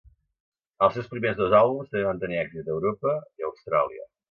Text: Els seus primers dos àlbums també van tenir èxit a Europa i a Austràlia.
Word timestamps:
Els 0.87 0.97
seus 0.99 1.09
primers 1.11 1.37
dos 1.41 1.53
àlbums 1.59 1.93
també 1.93 2.03
van 2.07 2.23
tenir 2.25 2.41
èxit 2.47 2.73
a 2.73 2.77
Europa 2.79 3.15
i 3.21 3.47
a 3.49 3.53
Austràlia. 3.53 4.11